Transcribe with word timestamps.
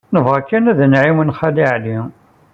Nebɣa 0.13 0.39
kan 0.47 0.69
ad 0.71 0.79
nɛawen 0.87 1.33
Xali 1.39 1.65
Ɛli. 1.73 1.97